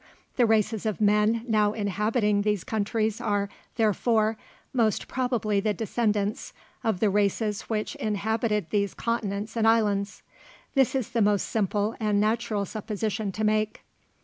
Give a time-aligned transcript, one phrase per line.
[0.35, 4.35] The races of men now inhabiting these countries are, therefore,
[4.73, 10.23] most probably the descendants of the races which inhabited these continents and islands.
[10.73, 13.83] This is the most simple and natural supposition to make.